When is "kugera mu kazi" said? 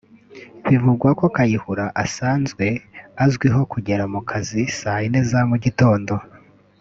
3.73-4.61